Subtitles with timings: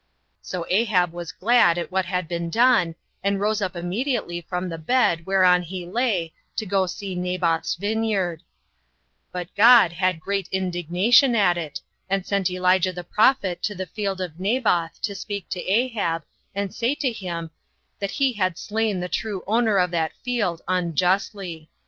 [0.41, 4.79] So Ahab was glad at what had been done, and rose up immediately from the
[4.79, 8.41] bed whereon he lay to go to see Naboth's vineyard;
[9.31, 14.21] but God had great indignation at it, and sent Elijah the prophet to the field
[14.21, 16.23] of Naboth, to speak to Ahab,
[16.55, 17.51] and to say to him,
[17.99, 21.69] that he had slain the true owner of that field unjustly.